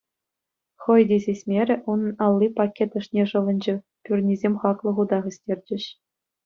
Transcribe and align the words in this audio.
Хӑй 0.81 1.01
те 1.09 1.17
сисмерӗ, 1.23 1.75
унӑн 1.91 2.11
алли 2.25 2.47
пакет 2.57 2.91
ӑшне 2.99 3.23
шӑвӑнчӗ, 3.29 3.75
пӳрнисем 4.03 4.53
хаклӑ 4.61 4.91
хута 4.99 5.17
хӗстерчӗҫ. 5.25 5.83